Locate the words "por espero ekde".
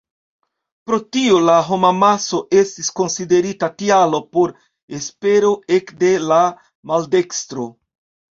4.37-6.11